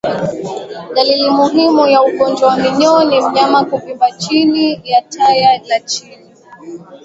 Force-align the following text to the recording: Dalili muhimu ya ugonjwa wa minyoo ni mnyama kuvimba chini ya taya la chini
Dalili 0.95 1.29
muhimu 1.31 1.87
ya 1.87 2.01
ugonjwa 2.03 2.47
wa 2.49 2.57
minyoo 2.57 3.03
ni 3.03 3.21
mnyama 3.21 3.63
kuvimba 3.65 4.11
chini 4.11 4.81
ya 4.91 5.01
taya 5.01 5.61
la 5.67 5.79
chini 5.79 6.31